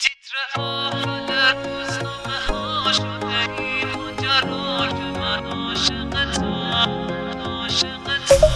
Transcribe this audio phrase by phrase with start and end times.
[0.00, 6.44] تیتر آخر روزنامه ها شده این ماجرا که من عاشقتم
[7.44, 8.46] عاشقتم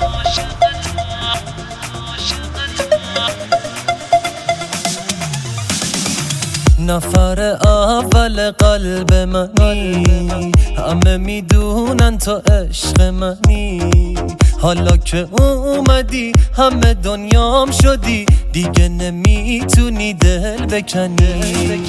[0.00, 0.98] عاشقتم
[1.94, 2.98] عاشقتم
[6.78, 14.14] نفر اول قلب منی همه می‌دونن تو عشق منی.
[14.60, 21.82] حالا که اومدی همه دنیام شدی دیگه نمی‌تونی دل بکنی.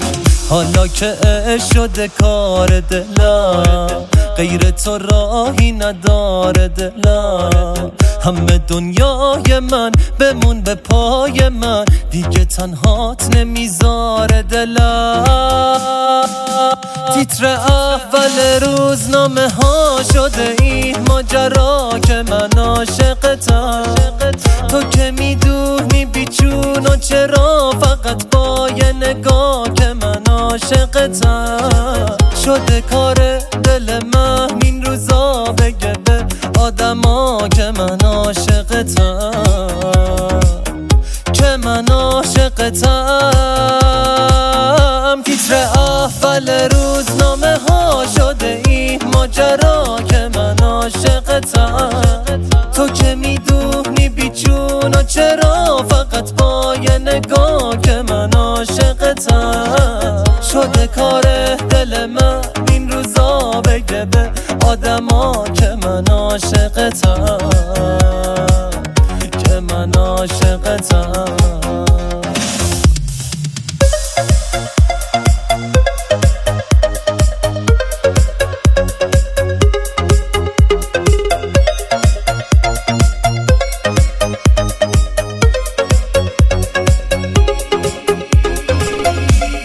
[0.50, 1.16] حالا که
[1.74, 3.88] شده کار دلم
[4.38, 7.92] غیر تو راهی نداره دلم.
[8.24, 15.24] همه دنیای من بمون به پای من دیگه تنهات نمی‌ذاره دلم.
[17.14, 23.99] تیتر اول روزنامه ها شده این ماجرا که من عاشقتم.
[26.86, 35.44] و چرا فقط با یه نگاه که من عاشقتم؟ شده کار دل من این روزا
[35.44, 36.26] بگه به
[36.60, 39.32] آدما که من عاشقتم
[41.34, 43.22] که من عاشقتم.
[45.26, 52.09] تیتر اول روزنامه ها شده این ماجرا که من عاشقتم.
[63.90, 64.32] بگه به
[64.68, 67.38] آدما که من عاشقتم
[69.44, 71.26] که من عاشقتم.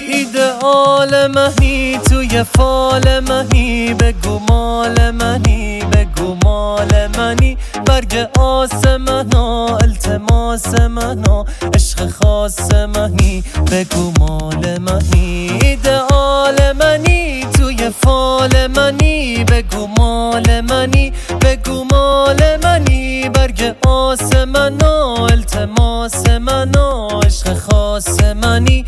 [0.08, 1.26] ایدئال
[2.34, 7.56] توی فال منی بگو مال منی بگو مال منی.
[7.86, 11.44] برگ آسمنا التماس منا.
[11.74, 15.58] عشق خاص منی بگو مال منی.
[15.62, 19.44] ایدئال منی توی فال منی.
[19.44, 23.28] بگو مال منی بگو مال منی.
[23.28, 27.20] برگ آسمنا التماس منا.
[27.26, 28.84] عشق خاص منی.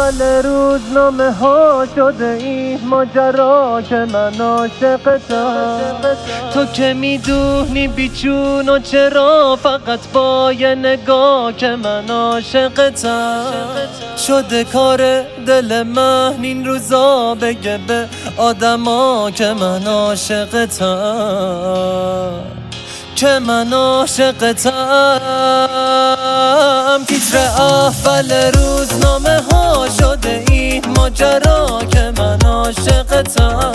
[0.00, 5.94] اول روزنامه ها شده این ماجرا که من عاشقتم
[6.54, 6.66] تو.
[6.66, 13.44] که می‌دونی بیچون و چرا فقط با یه نگاه که من عاشقتم
[14.26, 20.90] شده کار دل من این روزا بگه به آدما که من عاشقتم
[23.20, 25.20] که من عاشقتم.
[27.08, 33.72] تیتر اول روزنامه ها شده این ماجرا که من عاشقتم.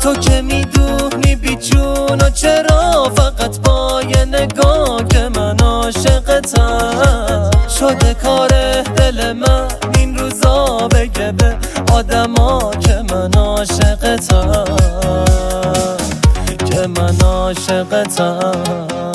[0.00, 7.50] تو که می‌دونی بیچون و چرا فقط با یه نگاه که من عاشقتم.
[7.78, 8.50] شده کار
[17.94, 19.13] عاشقتم که من عاشقتم